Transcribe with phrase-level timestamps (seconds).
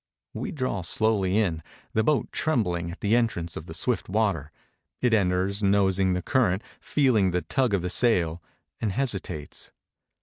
[0.33, 1.61] We draw slowly in,
[1.93, 4.51] the boat trembling at the entrance of the swift water;
[4.99, 8.41] it enters, nosing the current, feehng the tug of the sail,
[8.79, 9.69] and hesitates.